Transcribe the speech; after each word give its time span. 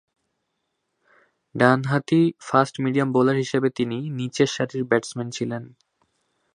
ডানহাতি 1.55 2.21
fast medium 2.47 3.09
bowler 3.11 3.37
হিসেবে 3.43 3.69
তিনি 3.77 3.97
নিচেরসারির 4.17 4.83
ব্যাটসম্যান 4.85 5.27
ছিলেন। 5.31 5.63